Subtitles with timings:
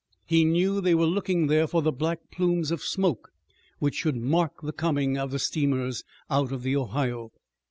[0.25, 3.29] He knew they were looking there for the black plumes of smoke
[3.77, 7.31] which should mark the coming of the steamers out of the Ohio.